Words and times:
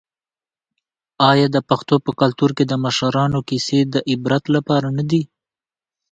آیا 1.29 1.47
د 1.51 1.57
پښتنو 1.69 1.97
په 2.05 2.11
کلتور 2.21 2.51
کې 2.57 2.63
د 2.67 2.73
مشرانو 2.83 3.39
کیسې 3.49 3.79
د 3.93 3.95
عبرت 4.11 4.43
لپاره 4.55 4.87
نه 4.97 5.03
دي؟ 5.09 5.21